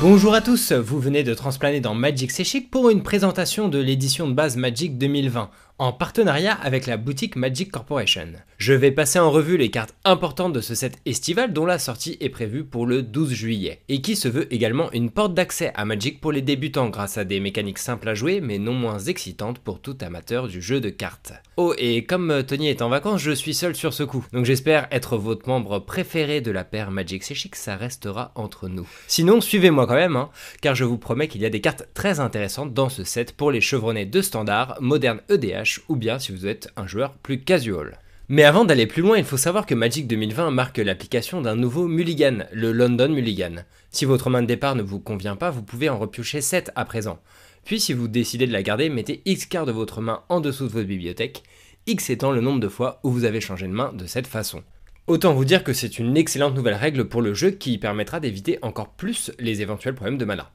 Bonjour 0.00 0.32
à 0.32 0.40
tous, 0.40 0.72
vous 0.72 0.98
venez 0.98 1.24
de 1.24 1.34
transplaner 1.34 1.80
dans 1.80 1.92
Magic 1.92 2.30
C'est 2.30 2.42
pour 2.70 2.88
une 2.88 3.02
présentation 3.02 3.68
de 3.68 3.78
l'édition 3.78 4.26
de 4.26 4.32
base 4.32 4.56
Magic 4.56 4.96
2020 4.96 5.50
en 5.80 5.92
partenariat 5.92 6.52
avec 6.52 6.86
la 6.86 6.98
boutique 6.98 7.36
Magic 7.36 7.72
Corporation. 7.72 8.26
Je 8.58 8.74
vais 8.74 8.90
passer 8.90 9.18
en 9.18 9.30
revue 9.30 9.56
les 9.56 9.70
cartes 9.70 9.94
importantes 10.04 10.52
de 10.52 10.60
ce 10.60 10.74
set 10.74 10.98
estival 11.06 11.54
dont 11.54 11.64
la 11.64 11.78
sortie 11.78 12.18
est 12.20 12.28
prévue 12.28 12.64
pour 12.64 12.84
le 12.84 13.02
12 13.02 13.32
juillet, 13.32 13.80
et 13.88 14.02
qui 14.02 14.14
se 14.14 14.28
veut 14.28 14.52
également 14.52 14.92
une 14.92 15.10
porte 15.10 15.32
d'accès 15.32 15.72
à 15.74 15.86
Magic 15.86 16.20
pour 16.20 16.32
les 16.32 16.42
débutants 16.42 16.90
grâce 16.90 17.16
à 17.16 17.24
des 17.24 17.40
mécaniques 17.40 17.78
simples 17.78 18.10
à 18.10 18.14
jouer 18.14 18.42
mais 18.42 18.58
non 18.58 18.74
moins 18.74 18.98
excitantes 18.98 19.58
pour 19.58 19.80
tout 19.80 19.96
amateur 20.02 20.48
du 20.48 20.60
jeu 20.60 20.80
de 20.80 20.90
cartes. 20.90 21.32
Oh 21.56 21.72
et 21.78 22.04
comme 22.04 22.42
Tony 22.46 22.68
est 22.68 22.82
en 22.82 22.90
vacances, 22.90 23.22
je 23.22 23.30
suis 23.30 23.54
seul 23.54 23.74
sur 23.74 23.94
ce 23.94 24.02
coup, 24.02 24.26
donc 24.34 24.44
j'espère 24.44 24.86
être 24.90 25.16
votre 25.16 25.48
membre 25.48 25.78
préféré 25.78 26.42
de 26.42 26.50
la 26.50 26.64
paire 26.64 26.90
Magic 26.90 27.24
C'est 27.24 27.34
Chic, 27.34 27.56
ça 27.56 27.76
restera 27.76 28.32
entre 28.34 28.68
nous. 28.68 28.88
Sinon 29.06 29.40
suivez-moi 29.40 29.86
quand 29.86 29.94
même, 29.94 30.16
hein, 30.16 30.28
car 30.60 30.74
je 30.74 30.84
vous 30.84 30.98
promets 30.98 31.28
qu'il 31.28 31.40
y 31.40 31.46
a 31.46 31.50
des 31.50 31.62
cartes 31.62 31.88
très 31.94 32.20
intéressantes 32.20 32.74
dans 32.74 32.90
ce 32.90 33.02
set 33.02 33.32
pour 33.32 33.50
les 33.50 33.62
chevronnés 33.62 34.04
de 34.04 34.20
standard, 34.20 34.76
moderne 34.82 35.22
EDH 35.30 35.69
ou 35.88 35.94
bien 35.94 36.18
si 36.18 36.32
vous 36.32 36.46
êtes 36.46 36.68
un 36.76 36.86
joueur 36.86 37.14
plus 37.14 37.40
casual. 37.40 38.00
Mais 38.28 38.44
avant 38.44 38.64
d'aller 38.64 38.86
plus 38.86 39.02
loin, 39.02 39.18
il 39.18 39.24
faut 39.24 39.36
savoir 39.36 39.66
que 39.66 39.74
Magic 39.74 40.06
2020 40.06 40.50
marque 40.50 40.78
l'application 40.78 41.40
d'un 41.40 41.56
nouveau 41.56 41.86
mulligan, 41.88 42.44
le 42.52 42.72
London 42.72 43.08
Mulligan. 43.08 43.64
Si 43.90 44.04
votre 44.04 44.30
main 44.30 44.42
de 44.42 44.46
départ 44.46 44.76
ne 44.76 44.82
vous 44.82 45.00
convient 45.00 45.34
pas, 45.34 45.50
vous 45.50 45.64
pouvez 45.64 45.88
en 45.88 45.98
repiocher 45.98 46.40
7 46.40 46.70
à 46.76 46.84
présent. 46.84 47.18
Puis 47.64 47.80
si 47.80 47.92
vous 47.92 48.06
décidez 48.06 48.46
de 48.46 48.52
la 48.52 48.62
garder, 48.62 48.88
mettez 48.88 49.22
X 49.24 49.46
quart 49.46 49.66
de 49.66 49.72
votre 49.72 50.00
main 50.00 50.22
en 50.28 50.40
dessous 50.40 50.68
de 50.68 50.72
votre 50.72 50.86
bibliothèque, 50.86 51.42
X 51.86 52.08
étant 52.10 52.30
le 52.30 52.40
nombre 52.40 52.60
de 52.60 52.68
fois 52.68 53.00
où 53.02 53.10
vous 53.10 53.24
avez 53.24 53.40
changé 53.40 53.66
de 53.66 53.72
main 53.72 53.92
de 53.92 54.06
cette 54.06 54.28
façon. 54.28 54.62
Autant 55.08 55.34
vous 55.34 55.44
dire 55.44 55.64
que 55.64 55.72
c'est 55.72 55.98
une 55.98 56.16
excellente 56.16 56.54
nouvelle 56.54 56.74
règle 56.74 57.08
pour 57.08 57.22
le 57.22 57.34
jeu 57.34 57.50
qui 57.50 57.78
permettra 57.78 58.20
d'éviter 58.20 58.60
encore 58.62 58.90
plus 58.90 59.32
les 59.40 59.60
éventuels 59.60 59.96
problèmes 59.96 60.18
de 60.18 60.24
mana. 60.24 60.52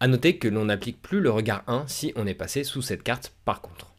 A 0.00 0.08
noter 0.08 0.38
que 0.38 0.48
l'on 0.48 0.64
n'applique 0.64 1.02
plus 1.02 1.20
le 1.20 1.30
regard 1.30 1.62
1 1.66 1.84
si 1.88 2.14
on 2.16 2.26
est 2.26 2.32
passé 2.32 2.64
sous 2.64 2.80
cette 2.80 3.02
carte 3.02 3.34
par 3.44 3.60
contre. 3.60 3.92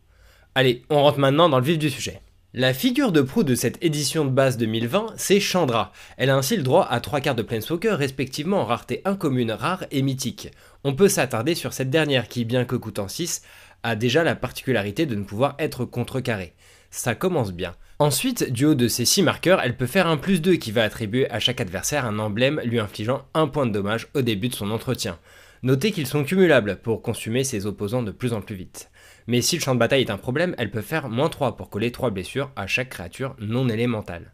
Allez, 0.59 0.81
on 0.89 1.01
rentre 1.01 1.19
maintenant 1.19 1.47
dans 1.47 1.59
le 1.59 1.63
vif 1.63 1.77
du 1.77 1.89
sujet. 1.89 2.19
La 2.53 2.73
figure 2.73 3.13
de 3.13 3.21
proue 3.21 3.45
de 3.45 3.55
cette 3.55 3.81
édition 3.81 4.25
de 4.25 4.29
base 4.29 4.57
2020, 4.57 5.13
c'est 5.15 5.39
Chandra. 5.39 5.93
Elle 6.17 6.29
a 6.29 6.35
ainsi 6.35 6.57
le 6.57 6.63
droit 6.63 6.85
à 6.85 6.99
trois 6.99 7.21
cartes 7.21 7.37
de 7.37 7.43
Planeswalker, 7.43 7.93
respectivement 7.93 8.59
en 8.59 8.65
rareté 8.65 9.01
incommune, 9.05 9.53
rare 9.53 9.85
et 9.89 10.01
mythique. 10.01 10.51
On 10.83 10.95
peut 10.95 11.07
s'attarder 11.07 11.55
sur 11.55 11.71
cette 11.71 11.89
dernière 11.89 12.27
qui, 12.27 12.43
bien 12.43 12.65
que 12.65 12.75
coûtant 12.75 13.07
6, 13.07 13.41
a 13.83 13.95
déjà 13.95 14.25
la 14.25 14.35
particularité 14.35 15.05
de 15.05 15.15
ne 15.15 15.23
pouvoir 15.23 15.55
être 15.59 15.85
contrecarrée. 15.85 16.55
Ça 16.91 17.15
commence 17.15 17.53
bien. 17.53 17.73
Ensuite, 17.99 18.51
du 18.51 18.65
haut 18.65 18.75
de 18.75 18.89
ces 18.89 19.05
6 19.05 19.23
marqueurs, 19.23 19.61
elle 19.63 19.77
peut 19.77 19.85
faire 19.85 20.07
un 20.07 20.17
plus 20.17 20.41
2 20.41 20.57
qui 20.57 20.73
va 20.73 20.83
attribuer 20.83 21.31
à 21.31 21.39
chaque 21.39 21.61
adversaire 21.61 22.03
un 22.03 22.19
emblème 22.19 22.59
lui 22.65 22.81
infligeant 22.81 23.25
un 23.33 23.47
point 23.47 23.65
de 23.65 23.71
dommage 23.71 24.09
au 24.13 24.21
début 24.21 24.49
de 24.49 24.55
son 24.55 24.71
entretien. 24.71 25.19
Notez 25.63 25.93
qu'ils 25.93 26.07
sont 26.07 26.25
cumulables 26.25 26.81
pour 26.81 27.01
consumer 27.01 27.45
ses 27.45 27.65
opposants 27.65 28.03
de 28.03 28.11
plus 28.11 28.33
en 28.33 28.41
plus 28.41 28.55
vite. 28.55 28.89
Mais 29.29 29.43
si 29.43 29.57
le 29.57 29.61
champ 29.61 29.75
de 29.75 29.79
bataille 29.79 30.01
est 30.01 30.09
un 30.09 30.17
problème, 30.17 30.55
elle 30.57 30.71
peut 30.71 30.81
faire 30.81 31.07
moins 31.07 31.29
3 31.29 31.55
pour 31.55 31.69
coller 31.69 31.91
3 31.91 32.09
blessures 32.09 32.51
à 32.55 32.65
chaque 32.65 32.89
créature 32.89 33.35
non 33.37 33.69
élémentale. 33.69 34.33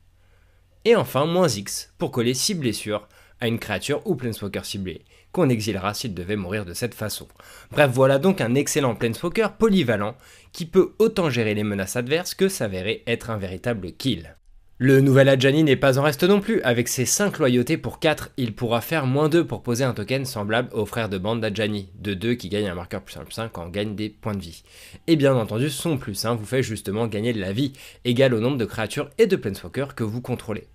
Et 0.85 0.95
enfin, 0.95 1.25
moins 1.25 1.49
X 1.49 1.93
pour 1.97 2.11
coller 2.11 2.33
6 2.33 2.55
blessures 2.55 3.09
à 3.41 3.49
une 3.49 3.59
créature 3.59 4.02
ou 4.07 4.15
Planeswalker 4.15 4.63
ciblée, 4.63 5.03
qu'on 5.33 5.49
exilera 5.49 5.93
s'il 5.93 6.13
devait 6.13 6.37
mourir 6.37 6.63
de 6.63 6.73
cette 6.73 6.93
façon. 6.93 7.27
Bref, 7.71 7.91
voilà 7.91 8.19
donc 8.19 8.39
un 8.39 8.55
excellent 8.55 8.95
Planeswalker 8.95 9.49
polyvalent 9.59 10.15
qui 10.53 10.65
peut 10.65 10.93
autant 10.97 11.30
gérer 11.30 11.55
les 11.55 11.65
menaces 11.65 11.97
adverses 11.97 12.33
que 12.33 12.47
s'avérer 12.47 13.03
être 13.05 13.31
un 13.31 13.37
véritable 13.37 13.91
kill. 13.91 14.37
Le 14.77 14.99
nouvel 14.99 15.29
Adjani 15.29 15.63
n'est 15.63 15.77
pas 15.77 15.99
en 15.99 16.03
reste 16.03 16.25
non 16.25 16.41
plus, 16.41 16.61
avec 16.63 16.89
ses 16.89 17.05
5 17.05 17.39
loyautés 17.39 17.77
pour 17.77 17.97
4, 17.97 18.31
il 18.35 18.53
pourra 18.53 18.81
faire 18.81 19.05
moins 19.05 19.29
2 19.29 19.47
pour 19.47 19.63
poser 19.63 19.85
un 19.85 19.93
token 19.93 20.25
semblable 20.25 20.67
au 20.73 20.85
frère 20.85 21.07
de 21.07 21.17
bande 21.17 21.39
d'Adjani, 21.39 21.87
de 21.97 22.13
2 22.13 22.33
qui 22.33 22.49
gagne 22.49 22.67
un 22.67 22.75
marqueur 22.75 23.01
plus 23.01 23.15
1 23.15 23.23
plus 23.23 23.39
1 23.39 23.47
quand 23.47 23.67
on 23.67 23.69
gagne 23.69 23.95
des 23.95 24.09
points 24.09 24.35
de 24.35 24.41
vie. 24.41 24.64
Et 25.08 25.15
bien 25.15 25.33
entendu, 25.33 25.69
son 25.69 25.97
plus 25.97 26.25
1 26.25 26.35
vous 26.35 26.45
fait 26.45 26.61
justement 26.61 27.08
gagner 27.08 27.31
de 27.31 27.39
la 27.39 27.53
vie, 27.53 27.71
égal 28.03 28.33
au 28.33 28.41
nombre 28.41 28.58
de 28.58 28.65
créatures 28.65 29.09
et 29.17 29.27
de 29.27 29.37
planeswalkers 29.37 29.95
que 29.95 30.03
vous 30.03 30.19
contrôlez. 30.19 30.67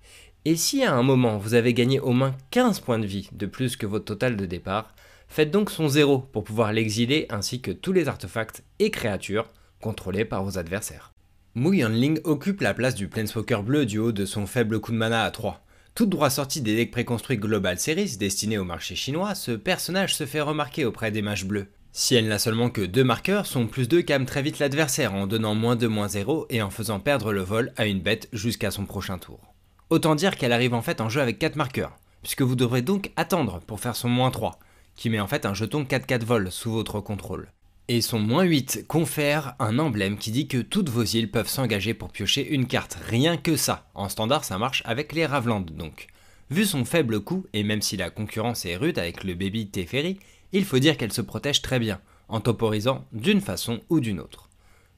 Et 0.45 0.55
si 0.55 0.83
à 0.83 0.95
un 0.95 1.03
moment 1.03 1.37
vous 1.37 1.53
avez 1.53 1.75
gagné 1.75 1.99
au 1.99 2.11
moins 2.11 2.35
15 2.49 2.79
points 2.79 2.97
de 2.97 3.05
vie 3.05 3.29
de 3.33 3.45
plus 3.45 3.75
que 3.75 3.85
votre 3.85 4.05
total 4.05 4.35
de 4.35 4.47
départ, 4.47 4.95
faites 5.27 5.51
donc 5.51 5.69
son 5.69 5.87
0 5.87 6.17
pour 6.17 6.43
pouvoir 6.43 6.73
l'exiler 6.73 7.27
ainsi 7.29 7.61
que 7.61 7.69
tous 7.69 7.93
les 7.93 8.07
artefacts 8.07 8.63
et 8.79 8.89
créatures 8.89 9.45
contrôlés 9.79 10.25
par 10.25 10.43
vos 10.43 10.57
adversaires. 10.57 11.10
Yanling 11.55 12.21
occupe 12.23 12.61
la 12.61 12.73
place 12.73 12.95
du 12.95 13.09
Planeswalker 13.09 13.61
bleu 13.63 13.85
du 13.85 13.99
haut 13.99 14.13
de 14.13 14.25
son 14.25 14.47
faible 14.47 14.79
coup 14.79 14.93
de 14.93 14.97
mana 14.97 15.25
à 15.25 15.31
3. 15.31 15.61
Tout 15.95 16.05
droit 16.05 16.29
sorti 16.29 16.61
des 16.61 16.77
decks 16.77 16.91
préconstruits 16.91 17.37
Global 17.37 17.77
Series 17.77 18.15
destinés 18.17 18.57
au 18.57 18.63
marché 18.63 18.95
chinois, 18.95 19.35
ce 19.35 19.51
personnage 19.51 20.15
se 20.15 20.25
fait 20.25 20.39
remarquer 20.39 20.85
auprès 20.85 21.11
des 21.11 21.21
mages 21.21 21.43
bleus. 21.43 21.67
Si 21.91 22.15
elle 22.15 22.29
n'a 22.29 22.39
seulement 22.39 22.69
que 22.69 22.79
deux 22.79 23.03
marqueurs, 23.03 23.45
son 23.45 23.67
plus 23.67 23.89
2 23.89 24.01
calme 24.01 24.25
très 24.25 24.41
vite 24.41 24.59
l'adversaire 24.59 25.13
en 25.13 25.27
donnant 25.27 25.53
moins 25.53 25.75
2 25.75 25.89
moins 25.89 26.07
0 26.07 26.45
et 26.49 26.61
en 26.61 26.69
faisant 26.69 27.01
perdre 27.01 27.33
le 27.33 27.41
vol 27.41 27.73
à 27.75 27.85
une 27.85 27.99
bête 27.99 28.29
jusqu'à 28.31 28.71
son 28.71 28.85
prochain 28.85 29.17
tour. 29.17 29.53
Autant 29.89 30.15
dire 30.15 30.37
qu'elle 30.37 30.53
arrive 30.53 30.73
en 30.73 30.81
fait 30.81 31.01
en 31.01 31.09
jeu 31.09 31.19
avec 31.19 31.37
4 31.37 31.57
marqueurs, 31.57 31.97
puisque 32.23 32.43
vous 32.43 32.55
devrez 32.55 32.81
donc 32.81 33.11
attendre 33.17 33.59
pour 33.67 33.81
faire 33.81 33.97
son 33.97 34.07
moins 34.07 34.31
3, 34.31 34.57
qui 34.95 35.09
met 35.09 35.19
en 35.19 35.27
fait 35.27 35.45
un 35.45 35.53
jeton 35.53 35.83
4-4 35.83 36.23
vol 36.23 36.49
sous 36.49 36.71
votre 36.71 37.01
contrôle. 37.01 37.49
Et 37.93 37.99
son 37.99 38.19
moins 38.19 38.43
8 38.43 38.85
confère 38.87 39.53
un 39.59 39.77
emblème 39.77 40.17
qui 40.17 40.31
dit 40.31 40.47
que 40.47 40.59
toutes 40.59 40.87
vos 40.87 41.03
îles 41.03 41.29
peuvent 41.29 41.49
s'engager 41.49 41.93
pour 41.93 42.09
piocher 42.09 42.47
une 42.47 42.65
carte. 42.65 42.97
Rien 43.05 43.35
que 43.35 43.57
ça. 43.57 43.91
En 43.95 44.07
standard, 44.07 44.45
ça 44.45 44.57
marche 44.57 44.81
avec 44.85 45.11
les 45.11 45.25
Ravland 45.25 45.65
donc. 45.69 46.07
Vu 46.49 46.63
son 46.63 46.85
faible 46.85 47.19
coût, 47.19 47.45
et 47.51 47.63
même 47.63 47.81
si 47.81 47.97
la 47.97 48.09
concurrence 48.09 48.65
est 48.65 48.77
rude 48.77 48.97
avec 48.97 49.25
le 49.25 49.33
baby 49.33 49.67
Teferi, 49.67 50.19
il 50.53 50.63
faut 50.63 50.79
dire 50.79 50.95
qu'elle 50.95 51.11
se 51.11 51.19
protège 51.19 51.61
très 51.61 51.79
bien, 51.79 51.99
en 52.29 52.39
temporisant 52.39 53.03
d'une 53.11 53.41
façon 53.41 53.81
ou 53.89 53.99
d'une 53.99 54.21
autre. 54.21 54.47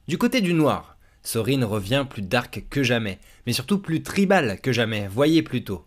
Du 0.06 0.16
côté 0.16 0.40
du 0.40 0.54
noir, 0.54 0.96
Sorin 1.24 1.66
revient 1.66 2.06
plus 2.08 2.22
dark 2.22 2.62
que 2.70 2.84
jamais, 2.84 3.18
mais 3.44 3.52
surtout 3.52 3.78
plus 3.78 4.04
tribal 4.04 4.60
que 4.60 4.70
jamais, 4.70 5.08
voyez 5.08 5.42
plutôt. 5.42 5.84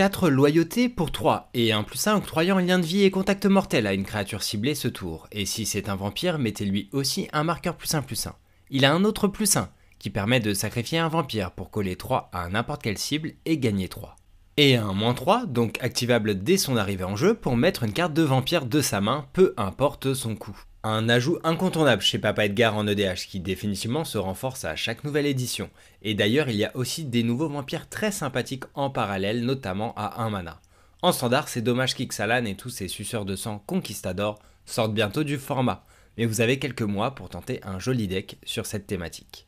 4 0.00 0.30
loyautés 0.30 0.88
pour 0.88 1.12
3, 1.12 1.50
et 1.52 1.72
un 1.72 1.82
plus 1.82 2.06
1 2.06 2.16
octroyant 2.16 2.58
lien 2.58 2.78
de 2.78 2.86
vie 2.86 3.02
et 3.02 3.10
contact 3.10 3.44
mortel 3.44 3.86
à 3.86 3.92
une 3.92 4.06
créature 4.06 4.42
ciblée 4.42 4.74
ce 4.74 4.88
tour, 4.88 5.28
et 5.30 5.44
si 5.44 5.66
c'est 5.66 5.90
un 5.90 5.94
vampire, 5.94 6.38
mettez-lui 6.38 6.88
aussi 6.92 7.28
un 7.34 7.44
marqueur 7.44 7.76
plus 7.76 7.94
1 7.94 8.00
plus 8.00 8.26
1. 8.26 8.34
Il 8.70 8.86
a 8.86 8.94
un 8.94 9.04
autre 9.04 9.28
plus 9.28 9.58
1, 9.58 9.68
qui 9.98 10.08
permet 10.08 10.40
de 10.40 10.54
sacrifier 10.54 11.00
un 11.00 11.08
vampire 11.08 11.50
pour 11.50 11.70
coller 11.70 11.96
3 11.96 12.30
à 12.32 12.48
n'importe 12.48 12.80
quelle 12.80 12.96
cible 12.96 13.34
et 13.44 13.58
gagner 13.58 13.88
3. 13.88 14.16
Et 14.56 14.76
un 14.76 14.94
moins 14.94 15.12
3, 15.12 15.44
donc 15.44 15.76
activable 15.82 16.42
dès 16.42 16.56
son 16.56 16.78
arrivée 16.78 17.04
en 17.04 17.16
jeu 17.16 17.34
pour 17.34 17.58
mettre 17.58 17.82
une 17.82 17.92
carte 17.92 18.14
de 18.14 18.22
vampire 18.22 18.64
de 18.64 18.80
sa 18.80 19.02
main, 19.02 19.26
peu 19.34 19.52
importe 19.58 20.14
son 20.14 20.34
coût. 20.34 20.58
Un 20.82 21.10
ajout 21.10 21.38
incontournable 21.44 22.00
chez 22.00 22.18
Papa 22.18 22.46
Edgar 22.46 22.74
en 22.74 22.86
EDH 22.86 23.26
qui 23.28 23.38
définitivement 23.38 24.06
se 24.06 24.16
renforce 24.16 24.64
à 24.64 24.76
chaque 24.76 25.04
nouvelle 25.04 25.26
édition. 25.26 25.68
Et 26.00 26.14
d'ailleurs, 26.14 26.48
il 26.48 26.56
y 26.56 26.64
a 26.64 26.74
aussi 26.74 27.04
des 27.04 27.22
nouveaux 27.22 27.50
vampires 27.50 27.90
très 27.90 28.10
sympathiques 28.10 28.64
en 28.72 28.88
parallèle, 28.88 29.44
notamment 29.44 29.92
à 29.98 30.22
1 30.22 30.30
mana. 30.30 30.58
En 31.02 31.12
standard, 31.12 31.48
c'est 31.48 31.60
dommage 31.60 31.94
qu'Ixalan 31.94 32.46
et 32.46 32.54
tous 32.54 32.70
ses 32.70 32.88
suceurs 32.88 33.26
de 33.26 33.36
sang 33.36 33.62
conquistadors 33.66 34.38
sortent 34.64 34.94
bientôt 34.94 35.22
du 35.22 35.36
format, 35.36 35.84
mais 36.16 36.24
vous 36.24 36.40
avez 36.40 36.58
quelques 36.58 36.80
mois 36.80 37.14
pour 37.14 37.28
tenter 37.28 37.60
un 37.62 37.78
joli 37.78 38.08
deck 38.08 38.38
sur 38.44 38.64
cette 38.64 38.86
thématique. 38.86 39.46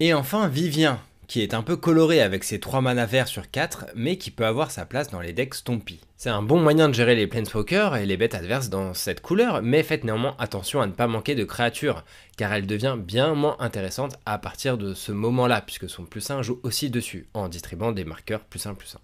Et 0.00 0.12
enfin, 0.12 0.48
Vivien, 0.48 1.00
qui 1.26 1.42
est 1.42 1.54
un 1.54 1.62
peu 1.62 1.76
coloré 1.76 2.20
avec 2.20 2.44
ses 2.44 2.60
3 2.60 2.80
mana 2.80 3.06
verts 3.06 3.28
sur 3.28 3.50
4, 3.50 3.86
mais 3.94 4.18
qui 4.18 4.30
peut 4.30 4.46
avoir 4.46 4.70
sa 4.70 4.86
place 4.86 5.10
dans 5.10 5.20
les 5.20 5.32
decks 5.32 5.54
Stompy. 5.54 6.00
C'est 6.16 6.30
un 6.30 6.42
bon 6.42 6.60
moyen 6.60 6.88
de 6.88 6.94
gérer 6.94 7.14
les 7.14 7.26
Planeswalkers 7.26 7.96
et 7.96 8.06
les 8.06 8.16
bêtes 8.16 8.34
adverses 8.34 8.70
dans 8.70 8.94
cette 8.94 9.20
couleur, 9.20 9.62
mais 9.62 9.82
faites 9.82 10.04
néanmoins 10.04 10.36
attention 10.38 10.80
à 10.80 10.86
ne 10.86 10.92
pas 10.92 11.06
manquer 11.06 11.34
de 11.34 11.44
créatures, 11.44 12.04
car 12.36 12.52
elle 12.52 12.66
devient 12.66 12.96
bien 12.98 13.34
moins 13.34 13.56
intéressante 13.58 14.16
à 14.26 14.38
partir 14.38 14.78
de 14.78 14.94
ce 14.94 15.12
moment-là, 15.12 15.60
puisque 15.60 15.88
son 15.88 16.04
plus 16.04 16.30
1 16.30 16.42
joue 16.42 16.60
aussi 16.62 16.90
dessus, 16.90 17.26
en 17.34 17.48
distribuant 17.48 17.92
des 17.92 18.04
marqueurs 18.04 18.44
plus 18.44 18.66
1 18.66 18.74
plus 18.74 18.94
1. 18.94 18.98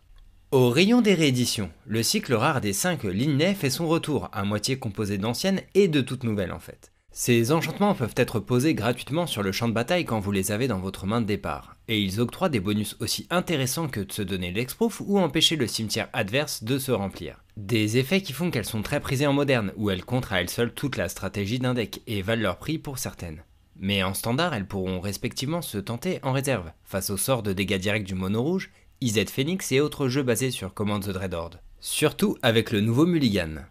Au 0.53 0.71
rayon 0.71 1.01
des 1.01 1.15
rééditions, 1.15 1.71
le 1.87 2.03
cycle 2.03 2.35
rare 2.35 2.61
des 2.61 2.73
5 2.73 3.05
lignes 3.05 3.55
fait 3.55 3.71
son 3.71 3.87
retour, 3.87 4.29
à 4.33 4.43
moitié 4.45 4.79
composé 4.79 5.17
d'anciennes 5.17 5.61
et 5.75 5.87
de 5.87 6.01
toutes 6.01 6.25
nouvelles 6.25 6.53
en 6.53 6.59
fait. 6.59 6.90
Ces 7.13 7.51
enchantements 7.51 7.95
peuvent 7.95 8.15
être 8.17 8.39
posés 8.39 8.75
gratuitement 8.75 9.27
sur 9.27 9.43
le 9.43 9.51
champ 9.51 9.69
de 9.69 9.75
bataille 9.75 10.05
quand 10.05 10.21
vous 10.21 10.31
les 10.31 10.53
avez 10.53 10.69
dans 10.69 10.79
votre 10.79 11.07
main 11.07 11.21
de 11.21 11.27
départ, 11.27 11.77
et 11.89 12.01
ils 12.01 12.21
octroient 12.21 12.49
des 12.49 12.61
bonus 12.61 12.97
aussi 13.01 13.27
intéressants 13.31 13.89
que 13.89 14.01
de 14.01 14.13
se 14.13 14.23
donner 14.23 14.53
l'exproof 14.53 15.03
ou 15.05 15.19
empêcher 15.19 15.57
le 15.57 15.67
cimetière 15.67 16.09
adverse 16.13 16.63
de 16.63 16.79
se 16.79 16.93
remplir. 16.93 17.43
Des 17.57 17.99
effets 17.99 18.23
qui 18.23 18.33
font 18.33 18.53
qu'elles 18.53 18.65
sont 18.65 18.83
très 18.83 19.01
prisées 19.01 19.27
en 19.27 19.33
moderne, 19.33 19.73
où 19.77 19.91
elles 19.91 20.05
contrent 20.05 20.33
à 20.33 20.41
elles 20.41 20.49
seules 20.49 20.73
toute 20.73 20.97
la 20.97 21.09
stratégie 21.09 21.59
d'un 21.59 21.75
deck 21.75 22.01
et 22.07 22.23
valent 22.23 22.43
leur 22.43 22.59
prix 22.59 22.79
pour 22.79 22.99
certaines. 22.99 23.43
Mais 23.77 24.05
en 24.05 24.15
standard, 24.15 24.55
elles 24.55 24.69
pourront 24.69 25.01
respectivement 25.01 25.63
se 25.63 25.79
tenter 25.79 26.21
en 26.23 26.33
réserve, 26.33 26.71
face 26.85 27.11
au 27.11 27.17
sort 27.17 27.43
de 27.43 27.53
dégâts 27.53 27.79
directs 27.79 28.05
du 28.05 28.15
mono 28.15 28.43
rouge, 28.43 28.71
IZ 29.01 29.25
Phoenix 29.31 29.73
et 29.73 29.81
autres 29.81 30.09
jeux 30.09 30.23
basés 30.23 30.51
sur 30.51 30.75
Command 30.75 31.03
the 31.03 31.11
Dreadhorde. 31.11 31.61
Surtout 31.81 32.37
avec 32.43 32.71
le 32.71 32.83
nouveau 32.83 33.07
Mulligan. 33.07 33.65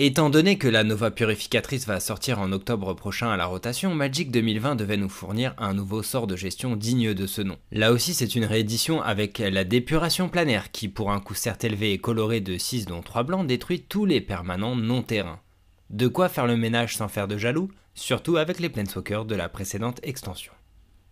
Étant 0.00 0.30
donné 0.30 0.58
que 0.58 0.68
la 0.68 0.84
Nova 0.84 1.10
Purificatrice 1.10 1.88
va 1.88 1.98
sortir 1.98 2.38
en 2.38 2.52
octobre 2.52 2.94
prochain 2.94 3.30
à 3.30 3.36
la 3.36 3.46
rotation, 3.46 3.96
Magic 3.96 4.30
2020 4.30 4.76
devait 4.76 4.96
nous 4.96 5.08
fournir 5.08 5.56
un 5.58 5.74
nouveau 5.74 6.04
sort 6.04 6.28
de 6.28 6.36
gestion 6.36 6.76
digne 6.76 7.14
de 7.14 7.26
ce 7.26 7.42
nom. 7.42 7.56
Là 7.72 7.90
aussi 7.90 8.14
c'est 8.14 8.36
une 8.36 8.44
réédition 8.44 9.02
avec 9.02 9.38
la 9.40 9.64
dépuration 9.64 10.28
planaire 10.28 10.70
qui 10.70 10.86
pour 10.86 11.10
un 11.10 11.18
coût 11.18 11.34
certes 11.34 11.64
élevé 11.64 11.92
et 11.92 11.98
coloré 11.98 12.40
de 12.40 12.56
6 12.56 12.86
dont 12.86 13.02
3 13.02 13.24
blancs 13.24 13.48
détruit 13.48 13.80
tous 13.80 14.04
les 14.04 14.20
permanents 14.20 14.76
non 14.76 15.02
terrains. 15.02 15.40
De 15.90 16.06
quoi 16.06 16.28
faire 16.28 16.46
le 16.46 16.56
ménage 16.56 16.96
sans 16.96 17.08
faire 17.08 17.26
de 17.26 17.36
jaloux, 17.36 17.68
surtout 17.96 18.36
avec 18.36 18.60
les 18.60 18.68
Planeswalkers 18.68 19.24
de 19.24 19.34
la 19.34 19.48
précédente 19.48 19.98
extension. 20.04 20.52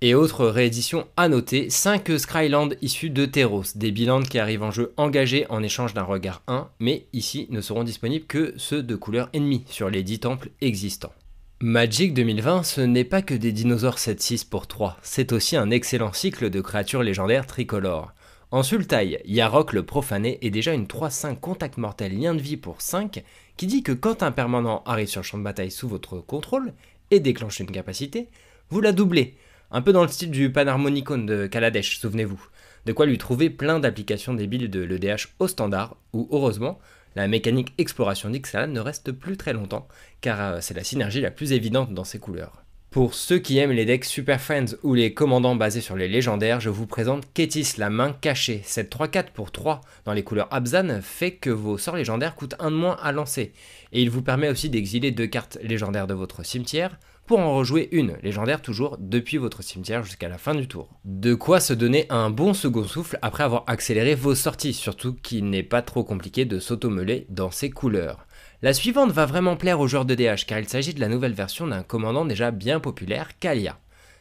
Et 0.02 0.14
autre 0.14 0.46
réédition 0.46 1.06
à 1.16 1.30
noter, 1.30 1.70
5 1.70 2.18
Scryland 2.18 2.68
issus 2.82 3.08
de 3.08 3.24
Teros, 3.24 3.64
des 3.76 3.90
bilans 3.90 4.22
qui 4.22 4.38
arrivent 4.38 4.62
en 4.62 4.70
jeu 4.70 4.92
engagés 4.98 5.46
en 5.48 5.62
échange 5.62 5.94
d'un 5.94 6.02
regard 6.02 6.42
1, 6.48 6.68
mais 6.80 7.06
ici 7.14 7.46
ne 7.48 7.62
seront 7.62 7.82
disponibles 7.82 8.26
que 8.26 8.52
ceux 8.58 8.82
de 8.82 8.94
couleur 8.94 9.30
ennemie 9.32 9.64
sur 9.70 9.88
les 9.88 10.02
10 10.02 10.20
temples 10.20 10.50
existants. 10.60 11.14
Magic 11.62 12.12
2020, 12.12 12.62
ce 12.62 12.82
n'est 12.82 13.04
pas 13.04 13.22
que 13.22 13.32
des 13.32 13.52
dinosaures 13.52 13.96
7-6 13.96 14.46
pour 14.46 14.66
3, 14.66 14.98
c'est 15.00 15.32
aussi 15.32 15.56
un 15.56 15.70
excellent 15.70 16.12
cycle 16.12 16.50
de 16.50 16.60
créatures 16.60 17.02
légendaires 17.02 17.46
tricolores. 17.46 18.12
En 18.50 18.62
Sultai, 18.62 19.22
Yarok 19.24 19.72
le 19.72 19.86
profané 19.86 20.38
est 20.42 20.50
déjà 20.50 20.74
une 20.74 20.84
3-5 20.84 21.40
contact 21.40 21.78
mortel 21.78 22.20
lien 22.20 22.34
de 22.34 22.42
vie 22.42 22.58
pour 22.58 22.82
5 22.82 23.24
qui 23.56 23.66
dit 23.66 23.82
que 23.82 23.92
quand 23.92 24.22
un 24.22 24.30
permanent 24.30 24.82
arrive 24.84 25.08
sur 25.08 25.22
le 25.22 25.24
champ 25.24 25.38
de 25.38 25.42
bataille 25.42 25.70
sous 25.70 25.88
votre 25.88 26.18
contrôle 26.18 26.74
et 27.10 27.18
déclenche 27.18 27.60
une 27.60 27.70
capacité, 27.70 28.28
vous 28.68 28.82
la 28.82 28.92
doublez 28.92 29.36
un 29.70 29.82
peu 29.82 29.92
dans 29.92 30.02
le 30.02 30.08
style 30.08 30.30
du 30.30 30.50
Panharmonicon 30.50 31.18
de 31.18 31.46
Kaladesh, 31.46 31.98
souvenez-vous. 31.98 32.40
De 32.86 32.92
quoi 32.92 33.06
lui 33.06 33.18
trouver 33.18 33.50
plein 33.50 33.80
d'applications 33.80 34.34
débiles 34.34 34.70
de 34.70 34.80
l'EDH 34.80 35.28
au 35.38 35.48
standard, 35.48 35.96
où 36.12 36.28
heureusement, 36.30 36.78
la 37.16 37.26
mécanique 37.26 37.74
exploration 37.78 38.30
d'Ixalan 38.30 38.72
ne 38.72 38.80
reste 38.80 39.10
plus 39.10 39.36
très 39.36 39.52
longtemps, 39.52 39.88
car 40.20 40.40
euh, 40.40 40.58
c'est 40.60 40.74
la 40.74 40.84
synergie 40.84 41.20
la 41.20 41.30
plus 41.30 41.52
évidente 41.52 41.94
dans 41.94 42.04
ses 42.04 42.18
couleurs. 42.18 42.62
Pour 42.90 43.14
ceux 43.14 43.38
qui 43.38 43.58
aiment 43.58 43.72
les 43.72 43.84
decks 43.84 44.04
Super 44.04 44.40
Friends 44.40 44.76
ou 44.82 44.94
les 44.94 45.12
commandants 45.12 45.56
basés 45.56 45.80
sur 45.80 45.96
les 45.96 46.08
légendaires, 46.08 46.60
je 46.60 46.70
vous 46.70 46.86
présente 46.86 47.30
Kétis, 47.34 47.74
la 47.76 47.90
main 47.90 48.12
cachée. 48.12 48.62
Cette 48.64 48.94
3-4 48.94 49.32
pour 49.34 49.50
3 49.50 49.80
dans 50.04 50.12
les 50.12 50.22
couleurs 50.22 50.48
Abzan 50.50 51.00
fait 51.02 51.32
que 51.32 51.50
vos 51.50 51.76
sorts 51.76 51.96
légendaires 51.96 52.34
coûtent 52.34 52.54
un 52.58 52.70
de 52.70 52.76
moins 52.76 52.96
à 53.02 53.12
lancer, 53.12 53.52
et 53.92 54.00
il 54.00 54.10
vous 54.10 54.22
permet 54.22 54.48
aussi 54.48 54.70
d'exiler 54.70 55.10
deux 55.10 55.26
cartes 55.26 55.58
légendaires 55.62 56.06
de 56.06 56.14
votre 56.14 56.44
cimetière, 56.44 56.98
pour 57.26 57.40
en 57.40 57.54
rejouer 57.54 57.88
une, 57.92 58.16
légendaire 58.22 58.62
toujours, 58.62 58.96
depuis 58.98 59.36
votre 59.36 59.62
cimetière 59.62 60.04
jusqu'à 60.04 60.28
la 60.28 60.38
fin 60.38 60.54
du 60.54 60.68
tour. 60.68 60.88
De 61.04 61.34
quoi 61.34 61.60
se 61.60 61.72
donner 61.72 62.06
un 62.08 62.30
bon 62.30 62.54
second 62.54 62.84
souffle 62.84 63.18
après 63.20 63.44
avoir 63.44 63.64
accéléré 63.66 64.14
vos 64.14 64.34
sorties, 64.34 64.72
surtout 64.72 65.14
qu'il 65.14 65.50
n'est 65.50 65.62
pas 65.62 65.82
trop 65.82 66.04
compliqué 66.04 66.44
de 66.44 66.58
s'automeler 66.58 67.26
dans 67.28 67.50
ces 67.50 67.70
couleurs. 67.70 68.26
La 68.62 68.72
suivante 68.72 69.10
va 69.10 69.26
vraiment 69.26 69.56
plaire 69.56 69.80
aux 69.80 69.88
joueurs 69.88 70.04
de 70.04 70.14
DH 70.14 70.46
car 70.46 70.58
il 70.58 70.68
s'agit 70.68 70.94
de 70.94 71.00
la 71.00 71.08
nouvelle 71.08 71.34
version 71.34 71.66
d'un 71.66 71.82
commandant 71.82 72.24
déjà 72.24 72.50
bien 72.50 72.80
populaire, 72.80 73.38
Kalia. 73.38 73.78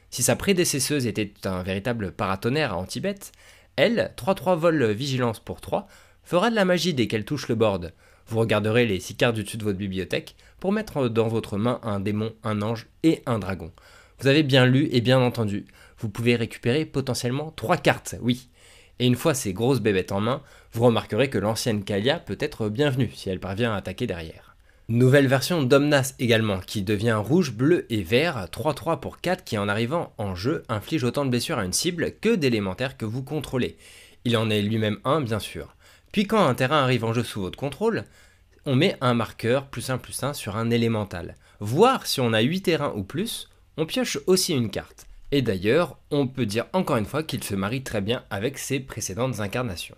Si 0.10 0.24
sa 0.24 0.36
prédécesseuse 0.36 1.07
était 1.07 1.34
un 1.46 1.63
véritable 1.63 2.12
paratonnerre 2.12 2.74
à 2.74 2.78
anti-bête, 2.78 3.31
elle, 3.75 4.13
3-3 4.18 4.57
vol 4.57 4.92
vigilance 4.92 5.40
pour 5.40 5.62
3, 5.62 5.88
fera 6.24 6.50
de 6.50 6.56
la 6.56 6.66
magie 6.66 6.94
dès 6.94 7.07
qu'elle 7.07 7.25
touche 7.25 7.48
le 7.48 7.56
board. 7.56 7.94
Vous 8.27 8.39
regarderez 8.39 8.86
les 8.86 9.00
6 9.00 9.16
cartes 9.16 9.36
du 9.36 9.44
dessus 9.44 9.57
de 9.57 9.63
votre 9.63 9.77
bibliothèque 9.77 10.36
pour 10.60 10.72
mettre 10.72 11.10
dans 11.10 11.27
votre 11.27 11.57
main 11.57 11.80
un 11.83 12.00
démon, 12.00 12.33
un 12.44 12.62
ange 12.62 12.88
et 13.04 13.22
un 13.25 13.39
dragon. 13.39 13.72
Vous 14.19 14.27
avez 14.27 14.44
bien 14.44 14.66
lu 14.66 14.89
et 14.92 15.01
bien 15.01 15.19
entendu. 15.19 15.66
Vous 16.00 16.10
pouvez 16.10 16.36
récupérer 16.36 16.86
potentiellement 16.86 17.54
3 17.56 17.77
cartes, 17.77 18.16
oui. 18.22 18.50
Et 19.00 19.06
une 19.06 19.16
fois 19.16 19.33
ces 19.33 19.54
grosses 19.54 19.81
bébêtes 19.81 20.12
en 20.12 20.22
main, 20.22 20.42
vous 20.72 20.86
remarquerez 20.86 21.30
que 21.30 21.38
l'ancienne 21.38 21.83
Kalia 21.83 22.19
peut 22.19 22.38
être 22.39 22.69
bienvenue 22.69 23.12
si 23.13 23.30
elle 23.30 23.39
parvient 23.39 23.74
à 23.74 23.77
attaquer 23.77 24.07
derrière. 24.07 24.56
Nouvelle 24.88 25.28
version 25.28 25.63
d'Omnas 25.63 26.13
également, 26.19 26.60
qui 26.60 26.81
devient 26.81 27.19
rouge, 27.19 27.54
bleu 27.54 27.86
et 27.89 28.04
vert, 28.04 28.48
3-3 28.51 29.00
pour 29.00 29.19
4 29.19 29.44
qui 29.44 29.57
en 29.57 29.68
arrivant 29.68 30.13
en 30.18 30.36
jeu 30.36 30.63
inflige 30.69 31.04
autant 31.04 31.25
de 31.25 31.31
blessures 31.31 31.57
à 31.57 31.66
une 31.66 31.74
cible 31.74 32.13
que 32.21 32.36
d'élémentaires 32.36 32.95
que 32.95 33.06
vous 33.06 33.24
contrôlez. 33.24 33.78
Il 34.24 34.38
en 34.38 34.50
est 34.50 34.62
lui-même 34.62 35.00
un 35.04 35.21
bien 35.21 35.39
sûr. 35.39 35.75
Puis 36.16 36.28
quand 36.28 36.48
un 36.48 36.56
terrain 36.56 36.82
arrive 36.82 37.04
en 37.04 37.12
jeu 37.12 37.26
sous 37.26 37.42
votre 37.42 37.60
contrôle, 37.60 38.06
on 38.66 38.78
met 38.78 38.96
un 39.02 39.14
marqueur 39.14 39.68
plus 39.68 39.90
1 39.90 39.98
plus 39.98 40.24
1 40.24 40.32
sur 40.32 40.56
un 40.56 40.70
élémental. 40.70 41.36
Voir 41.60 42.08
si 42.08 42.22
on 42.22 42.32
a 42.32 42.40
8 42.40 42.62
terrains 42.62 42.94
ou 42.96 43.04
plus, 43.04 43.50
on 43.76 43.86
pioche 43.86 44.20
aussi 44.26 44.54
une 44.54 44.70
carte. 44.70 45.08
Et 45.34 45.42
d'ailleurs, 45.42 45.98
on 46.12 46.26
peut 46.26 46.46
dire 46.46 46.68
encore 46.72 46.96
une 46.96 47.06
fois 47.06 47.22
qu'il 47.22 47.44
se 47.44 47.54
marie 47.54 47.84
très 47.84 48.00
bien 48.00 48.24
avec 48.30 48.60
ses 48.60 48.80
précédentes 48.80 49.42
incarnations. 49.42 49.98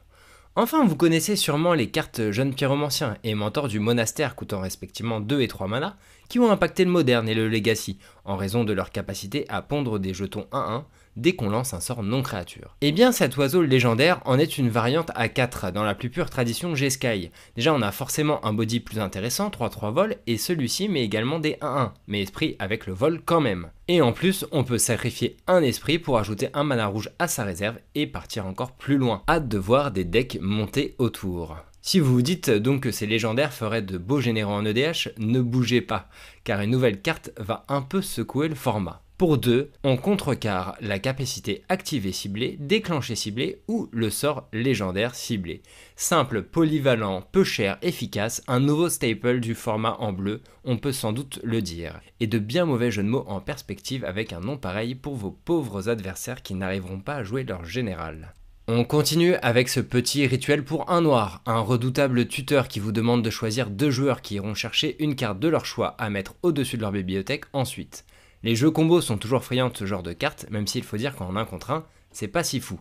Enfin, 0.56 0.84
vous 0.84 0.96
connaissez 0.96 1.36
sûrement 1.36 1.76
les 1.76 1.92
cartes 1.92 2.32
Jeune 2.32 2.56
Pyromancien 2.56 3.20
et 3.24 3.36
Mentor 3.36 3.68
du 3.68 3.80
Monastère 3.80 4.36
coûtant 4.36 4.62
respectivement 4.62 5.20
2 5.20 5.42
et 5.42 5.48
3 5.48 5.68
mana, 5.68 5.98
qui 6.30 6.40
ont 6.40 6.50
impacté 6.50 6.84
le 6.84 6.90
moderne 6.90 7.30
et 7.30 7.36
le 7.36 7.48
legacy, 7.48 8.00
en 8.26 8.38
raison 8.38 8.64
de 8.64 8.74
leur 8.74 8.90
capacité 8.90 9.46
à 9.50 9.62
pondre 9.62 10.00
des 10.00 10.16
jetons 10.16 10.48
1-1 10.52 10.84
dès 11.18 11.34
qu'on 11.34 11.50
lance 11.50 11.74
un 11.74 11.82
sort 11.82 12.04
non 12.04 12.22
créature. 12.22 12.78
Et 12.82 12.90
eh 12.90 12.92
bien 12.94 13.12
cet 13.12 13.36
oiseau 13.36 13.62
légendaire 13.62 14.22
en 14.24 14.40
est 14.40 14.58
une 14.58 14.70
variante 14.70 15.12
à 15.16 15.28
4 15.28 15.72
dans 15.72 15.84
la 15.84 15.96
plus 15.96 16.10
pure 16.10 16.30
tradition 16.30 16.76
G-Sky. 16.76 17.32
Déjà 17.56 17.74
on 17.74 17.82
a 17.82 17.92
forcément 17.92 18.46
un 18.46 18.54
body 18.54 18.80
plus 18.80 19.00
intéressant, 19.00 19.50
3-3 19.50 19.92
vol, 19.92 20.16
et 20.28 20.38
celui-ci 20.38 20.88
met 20.88 21.04
également 21.04 21.40
des 21.40 21.58
1-1, 21.62 21.92
mais 22.08 22.22
esprit 22.22 22.56
avec 22.60 22.88
le 22.88 22.94
vol 22.94 23.22
quand 23.26 23.42
même. 23.42 23.70
Et 23.90 24.02
en 24.02 24.12
plus, 24.12 24.46
on 24.52 24.64
peut 24.64 24.78
sacrifier 24.78 25.38
un 25.48 25.62
esprit 25.62 25.98
pour 25.98 26.18
ajouter 26.18 26.50
un 26.54 26.64
mana 26.64 26.88
rouge 26.88 27.10
à 27.20 27.28
sa 27.28 27.44
réserve 27.44 27.78
et 27.96 28.06
partir 28.06 28.46
encore 28.46 28.74
plus 28.74 28.98
loin. 28.98 29.24
Hâte 29.30 29.48
de 29.48 29.58
voir 29.58 29.92
des 29.92 30.04
decks 30.04 30.38
monter 30.42 30.96
autour. 30.98 31.56
Si 31.82 32.02
vous 32.02 32.16
vous 32.16 32.22
dites 32.22 32.50
donc 32.50 32.84
que 32.84 32.92
ces 32.92 33.08
légendaires 33.08 33.54
feraient 33.54 33.82
de 33.82 33.98
beaux 33.98 34.20
généraux 34.20 34.52
en 34.52 34.66
EDH, 34.66 35.14
ne 35.20 35.40
bougez 35.40 35.80
pas, 35.80 36.10
car 36.44 36.60
une 36.60 36.72
nouvelle 36.72 37.02
carte 37.02 37.32
va 37.38 37.64
un 37.70 37.82
peu 37.82 38.02
secouer 38.02 38.50
le 38.50 38.56
format. 38.56 39.07
Pour 39.18 39.40
deux, 39.40 39.72
on 39.84 39.98
contrecarre 39.98 40.78
la 40.80 41.00
capacité 41.00 41.64
activée 41.70 42.12
ciblée, 42.12 42.56
déclenchée 42.60 43.16
ciblée 43.16 43.64
ou 43.68 43.90
le 43.92 44.12
sort 44.12 44.48
légendaire 44.54 45.16
ciblé. 45.16 45.64
Simple, 45.96 46.44
polyvalent, 46.44 47.24
peu 47.32 47.44
cher, 47.44 47.80
efficace, 47.82 48.44
un 48.48 48.60
nouveau 48.60 48.90
staple 48.90 49.40
du 49.40 49.56
format 49.56 49.98
en 50.00 50.14
bleu, 50.14 50.42
on 50.66 50.78
peut 50.78 50.92
sans 50.92 51.14
doute 51.14 51.40
le 51.44 51.64
dire. 51.64 52.00
Et 52.20 52.28
de 52.28 52.38
bien 52.38 52.66
mauvais 52.66 52.92
jeux 52.92 53.02
de 53.02 53.08
mots 53.08 53.26
en 53.28 53.42
perspective 53.42 54.06
avec 54.06 54.34
un 54.34 54.40
nom 54.40 54.56
pareil 54.56 54.94
pour 54.94 55.16
vos 55.16 55.32
pauvres 55.32 55.90
adversaires 55.90 56.44
qui 56.44 56.54
n'arriveront 56.54 57.00
pas 57.00 57.16
à 57.16 57.24
jouer 57.24 57.44
leur 57.44 57.66
général. 57.66 58.36
On 58.68 58.84
continue 58.84 59.34
avec 59.42 59.68
ce 59.70 59.80
petit 59.80 60.28
rituel 60.28 60.64
pour 60.64 60.92
un 60.92 61.02
noir, 61.02 61.42
un 61.48 61.62
redoutable 61.62 62.28
tuteur 62.28 62.68
qui 62.68 62.80
vous 62.80 62.92
demande 62.92 63.24
de 63.24 63.32
choisir 63.32 63.72
deux 63.72 63.90
joueurs 63.90 64.22
qui 64.22 64.36
iront 64.36 64.54
chercher 64.54 64.96
une 65.02 65.16
carte 65.16 65.40
de 65.40 65.48
leur 65.48 65.66
choix 65.66 65.96
à 65.98 66.12
mettre 66.12 66.36
au-dessus 66.44 66.78
de 66.78 66.84
leur 66.84 66.92
bibliothèque 66.92 67.46
ensuite. 67.54 68.06
Les 68.44 68.56
jeux 68.56 68.72
combos 68.72 69.02
sont 69.02 69.18
toujours 69.18 69.44
friands 69.44 69.70
de 69.70 69.78
ce 69.78 69.86
genre 69.86 70.04
de 70.04 70.14
cartes, 70.14 70.46
même 70.50 70.68
s'il 70.68 70.84
faut 70.84 70.98
dire 70.98 71.16
qu'en 71.16 71.36
un 71.36 71.46
contre 71.46 71.72
un, 71.72 71.86
c'est 72.12 72.28
pas 72.28 72.44
si 72.44 72.60
fou. 72.60 72.80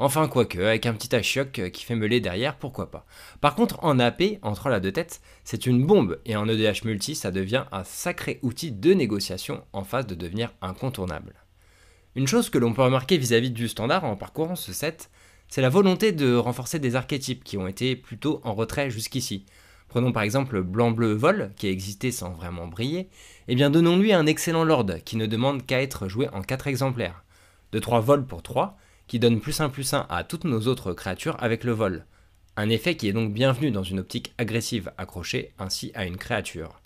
Enfin, 0.00 0.28
quoique, 0.28 0.58
avec 0.58 0.86
un 0.86 0.94
petit 0.94 1.14
Ashiok 1.14 1.70
qui 1.72 1.84
fait 1.84 1.96
meuler 1.96 2.20
derrière, 2.20 2.56
pourquoi 2.56 2.90
pas. 2.90 3.04
Par 3.40 3.56
contre, 3.56 3.82
en 3.82 3.98
AP, 3.98 4.38
entre 4.42 4.68
la 4.68 4.78
deux 4.78 4.92
têtes, 4.92 5.20
c'est 5.42 5.66
une 5.66 5.84
bombe, 5.84 6.20
et 6.24 6.36
en 6.36 6.48
EDH 6.48 6.84
multi, 6.84 7.16
ça 7.16 7.32
devient 7.32 7.64
un 7.72 7.82
sacré 7.82 8.38
outil 8.42 8.70
de 8.70 8.94
négociation 8.94 9.64
en 9.72 9.82
phase 9.82 10.06
de 10.06 10.14
devenir 10.14 10.52
incontournable. 10.62 11.34
Une 12.14 12.28
chose 12.28 12.48
que 12.48 12.58
l'on 12.58 12.74
peut 12.74 12.82
remarquer 12.82 13.18
vis-à-vis 13.18 13.50
du 13.50 13.66
standard 13.66 14.04
en 14.04 14.14
parcourant 14.14 14.56
ce 14.56 14.72
set, 14.72 15.10
c'est 15.48 15.62
la 15.62 15.68
volonté 15.68 16.12
de 16.12 16.34
renforcer 16.34 16.78
des 16.78 16.94
archétypes 16.94 17.42
qui 17.42 17.56
ont 17.56 17.66
été 17.66 17.96
plutôt 17.96 18.40
en 18.44 18.54
retrait 18.54 18.90
jusqu'ici. 18.90 19.46
Prenons 19.88 20.12
par 20.12 20.22
exemple 20.22 20.62
Blanc-Bleu-Vol, 20.62 21.52
qui 21.56 21.66
a 21.66 21.70
existé 21.70 22.12
sans 22.12 22.32
vraiment 22.32 22.66
briller, 22.66 23.08
eh 23.48 23.54
bien 23.54 23.70
donnons-lui 23.70 24.12
un 24.12 24.26
excellent 24.26 24.64
Lord, 24.64 24.86
qui 25.04 25.16
ne 25.16 25.26
demande 25.26 25.64
qu'à 25.64 25.82
être 25.82 26.08
joué 26.08 26.28
en 26.28 26.42
4 26.42 26.66
exemplaires. 26.66 27.24
De 27.72 27.78
3 27.78 28.00
vols 28.00 28.26
pour 28.26 28.42
3, 28.42 28.78
qui 29.06 29.18
donne 29.18 29.40
plus 29.40 29.60
1 29.60 29.70
plus 29.70 29.94
1 29.94 30.06
à 30.10 30.24
toutes 30.24 30.44
nos 30.44 30.66
autres 30.66 30.92
créatures 30.92 31.36
avec 31.42 31.64
le 31.64 31.72
vol. 31.72 32.04
Un 32.56 32.68
effet 32.68 32.96
qui 32.96 33.08
est 33.08 33.12
donc 33.12 33.32
bienvenu 33.32 33.70
dans 33.70 33.82
une 33.82 34.00
optique 34.00 34.34
agressive 34.36 34.92
accrochée 34.98 35.52
ainsi 35.58 35.90
à 35.94 36.04
une 36.04 36.18
créature, 36.18 36.80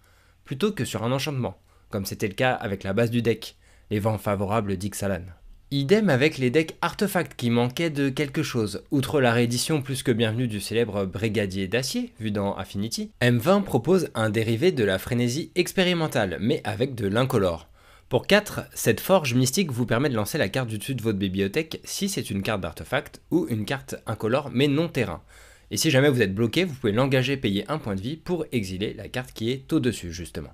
plutôt 0.45 0.71
que 0.71 0.85
sur 0.85 1.03
un 1.03 1.13
enchantement, 1.13 1.59
comme 1.91 2.07
c'était 2.07 2.29
le 2.29 2.35
cas 2.35 2.55
avec 2.55 2.85
la 2.85 2.93
base 2.93 3.11
du 3.11 3.23
deck, 3.23 3.57
les 3.91 3.99
vents 3.99 4.19
favorables 4.19 4.77
d'Ixalan. 4.77 5.25
Idem 5.75 6.11
avec 6.11 6.37
les 6.37 6.51
decks 6.51 6.77
artefacts 6.83 7.35
qui 7.35 7.49
manquaient 7.49 7.89
de 7.89 8.11
quelque 8.11 8.43
chose. 8.43 8.85
Outre 8.91 9.23
la 9.23 9.33
réédition 9.33 9.81
plus 9.81 10.03
que 10.03 10.13
bienvenue 10.13 10.47
du 10.47 10.61
célèbre 10.61 11.07
Brigadier 11.07 11.67
d'acier, 11.67 12.13
vu 12.21 12.31
dans 12.31 12.55
Affinity, 12.55 13.11
M20 13.23 13.63
propose 13.63 14.11
un 14.15 14.29
dérivé 14.29 14.71
de 14.71 14.85
la 14.85 14.99
frénésie 14.99 15.51
expérimentale, 15.55 16.37
mais 16.43 16.61
avec 16.65 16.95
de 16.95 17.09
l'incolore. 17.09 17.71
Pour 18.11 18.27
4, 18.27 18.67
cette 18.75 19.01
forge 19.01 19.33
mystique 19.33 19.73
vous 19.73 19.87
permet 19.87 20.11
de 20.11 20.15
lancer 20.15 20.37
la 20.37 20.51
carte 20.51 20.69
du 20.69 20.77
dessus 20.77 20.95
de 20.95 21.01
votre 21.01 21.19
bibliothèque 21.19 21.81
si 21.85 22.11
c'est 22.11 22.29
une 22.29 22.43
carte 22.43 22.61
d'artefact 22.61 23.23
ou 23.31 23.47
une 23.49 23.65
carte 23.65 23.95
incolore 24.05 24.51
mais 24.53 24.69
non 24.69 24.89
terrain. 24.89 25.23
Et 25.71 25.79
si 25.79 25.91
jamais 25.91 26.11
vous 26.11 26.21
êtes 26.21 26.35
bloqué, 26.35 26.65
vous 26.65 26.75
pouvez 26.75 26.93
l'engager 26.93 27.39
payer 27.39 27.65
un 27.69 27.79
point 27.79 27.95
de 27.95 28.03
vie 28.03 28.19
pour 28.19 28.45
exiler 28.53 28.93
la 28.93 29.09
carte 29.09 29.33
qui 29.33 29.51
est 29.51 29.73
au-dessus 29.73 30.13
justement. 30.13 30.53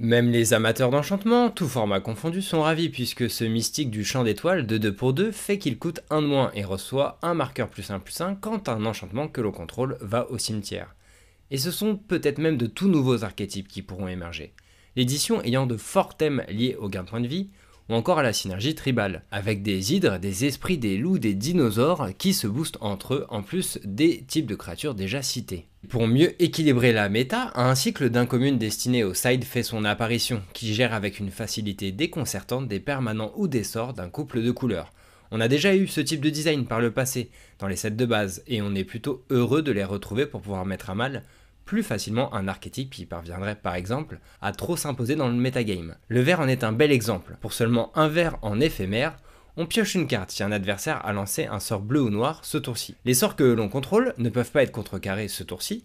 Même 0.00 0.30
les 0.30 0.54
amateurs 0.54 0.90
d'enchantement, 0.90 1.50
tout 1.50 1.66
format 1.66 1.98
confondu, 1.98 2.40
sont 2.40 2.62
ravis 2.62 2.88
puisque 2.88 3.28
ce 3.28 3.42
mystique 3.42 3.90
du 3.90 4.04
champ 4.04 4.22
d'étoiles 4.22 4.64
de 4.64 4.78
2 4.78 4.94
pour 4.94 5.12
2 5.12 5.32
fait 5.32 5.58
qu'il 5.58 5.76
coûte 5.76 6.02
1 6.10 6.22
de 6.22 6.26
moins 6.28 6.52
et 6.54 6.62
reçoit 6.62 7.18
un 7.20 7.34
marqueur 7.34 7.68
plus 7.68 7.90
1 7.90 7.98
plus 7.98 8.20
1 8.20 8.36
quand 8.36 8.68
un 8.68 8.86
enchantement 8.86 9.26
que 9.26 9.40
l'on 9.40 9.50
contrôle 9.50 9.98
va 10.00 10.30
au 10.30 10.38
cimetière. 10.38 10.94
Et 11.50 11.58
ce 11.58 11.72
sont 11.72 11.96
peut-être 11.96 12.38
même 12.38 12.56
de 12.56 12.68
tout 12.68 12.86
nouveaux 12.86 13.24
archétypes 13.24 13.66
qui 13.66 13.82
pourront 13.82 14.06
émerger. 14.06 14.52
L'édition 14.94 15.42
ayant 15.42 15.66
de 15.66 15.76
forts 15.76 16.16
thèmes 16.16 16.44
liés 16.48 16.76
au 16.78 16.88
gain 16.88 17.02
de 17.02 17.08
point 17.08 17.20
de 17.20 17.26
vie, 17.26 17.50
ou 17.88 17.94
encore 17.94 18.18
à 18.18 18.22
la 18.22 18.32
synergie 18.32 18.74
tribale, 18.74 19.22
avec 19.30 19.62
des 19.62 19.94
hydres, 19.94 20.18
des 20.18 20.44
esprits, 20.44 20.78
des 20.78 20.96
loups, 20.96 21.18
des 21.18 21.34
dinosaures 21.34 22.10
qui 22.18 22.34
se 22.34 22.46
boostent 22.46 22.78
entre 22.80 23.14
eux, 23.14 23.26
en 23.30 23.42
plus 23.42 23.78
des 23.84 24.24
types 24.24 24.46
de 24.46 24.54
créatures 24.54 24.94
déjà 24.94 25.22
cités. 25.22 25.66
Pour 25.88 26.06
mieux 26.06 26.40
équilibrer 26.42 26.92
la 26.92 27.08
méta, 27.08 27.52
un 27.54 27.74
cycle 27.74 28.10
d'incommunes 28.10 28.58
destiné 28.58 29.04
au 29.04 29.14
side 29.14 29.44
fait 29.44 29.62
son 29.62 29.84
apparition, 29.84 30.42
qui 30.52 30.74
gère 30.74 30.92
avec 30.92 31.18
une 31.18 31.30
facilité 31.30 31.92
déconcertante 31.92 32.68
des 32.68 32.80
permanents 32.80 33.32
ou 33.36 33.48
des 33.48 33.64
sorts 33.64 33.94
d'un 33.94 34.10
couple 34.10 34.42
de 34.42 34.50
couleurs. 34.50 34.92
On 35.30 35.40
a 35.40 35.48
déjà 35.48 35.74
eu 35.74 35.86
ce 35.86 36.00
type 36.00 36.20
de 36.20 36.30
design 36.30 36.66
par 36.66 36.80
le 36.80 36.90
passé, 36.90 37.30
dans 37.58 37.68
les 37.68 37.76
sets 37.76 37.90
de 37.90 38.06
base, 38.06 38.42
et 38.46 38.62
on 38.62 38.74
est 38.74 38.84
plutôt 38.84 39.24
heureux 39.30 39.62
de 39.62 39.72
les 39.72 39.84
retrouver 39.84 40.26
pour 40.26 40.40
pouvoir 40.40 40.64
mettre 40.64 40.90
à 40.90 40.94
mal 40.94 41.22
plus 41.68 41.82
facilement 41.82 42.34
un 42.34 42.48
archétype 42.48 42.88
qui 42.88 43.04
parviendrait 43.04 43.54
par 43.54 43.74
exemple 43.74 44.20
à 44.40 44.52
trop 44.52 44.74
s'imposer 44.74 45.16
dans 45.16 45.28
le 45.28 45.34
metagame. 45.34 45.96
Le 46.08 46.22
vert 46.22 46.40
en 46.40 46.48
est 46.48 46.64
un 46.64 46.72
bel 46.72 46.90
exemple. 46.90 47.36
Pour 47.42 47.52
seulement 47.52 47.92
un 47.94 48.08
vert 48.08 48.38
en 48.40 48.58
éphémère, 48.58 49.18
on 49.58 49.66
pioche 49.66 49.94
une 49.94 50.06
carte 50.06 50.30
si 50.30 50.42
un 50.42 50.50
adversaire 50.50 51.04
a 51.04 51.12
lancé 51.12 51.44
un 51.44 51.60
sort 51.60 51.82
bleu 51.82 52.00
ou 52.00 52.08
noir 52.08 52.40
ce 52.42 52.56
tour-ci. 52.56 52.94
Les 53.04 53.12
sorts 53.12 53.36
que 53.36 53.44
l'on 53.44 53.68
contrôle 53.68 54.14
ne 54.16 54.30
peuvent 54.30 54.50
pas 54.50 54.62
être 54.62 54.72
contrecarrés 54.72 55.28
ce 55.28 55.42
tour-ci, 55.42 55.84